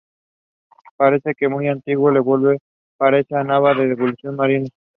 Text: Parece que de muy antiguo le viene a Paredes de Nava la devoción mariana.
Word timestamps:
Parece 0.97 1.35
que 1.35 1.45
de 1.45 1.49
muy 1.49 1.67
antiguo 1.67 2.09
le 2.09 2.21
viene 2.21 2.55
a 2.55 2.59
Paredes 2.97 3.27
de 3.27 3.43
Nava 3.43 3.75
la 3.75 3.83
devoción 3.83 4.35
mariana. 4.35 4.67